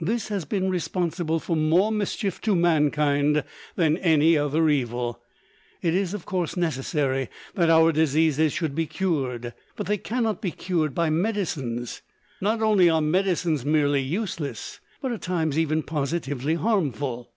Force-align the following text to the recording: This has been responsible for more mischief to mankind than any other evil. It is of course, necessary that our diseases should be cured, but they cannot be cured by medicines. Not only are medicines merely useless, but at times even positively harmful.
This 0.00 0.28
has 0.28 0.46
been 0.46 0.70
responsible 0.70 1.38
for 1.38 1.54
more 1.54 1.92
mischief 1.92 2.40
to 2.40 2.56
mankind 2.56 3.44
than 3.76 3.98
any 3.98 4.34
other 4.34 4.70
evil. 4.70 5.20
It 5.82 5.94
is 5.94 6.14
of 6.14 6.24
course, 6.24 6.56
necessary 6.56 7.28
that 7.54 7.68
our 7.68 7.92
diseases 7.92 8.54
should 8.54 8.74
be 8.74 8.86
cured, 8.86 9.52
but 9.76 9.84
they 9.86 9.98
cannot 9.98 10.40
be 10.40 10.52
cured 10.52 10.94
by 10.94 11.10
medicines. 11.10 12.00
Not 12.40 12.62
only 12.62 12.88
are 12.88 13.02
medicines 13.02 13.66
merely 13.66 14.00
useless, 14.00 14.80
but 15.02 15.12
at 15.12 15.20
times 15.20 15.58
even 15.58 15.82
positively 15.82 16.54
harmful. 16.54 17.30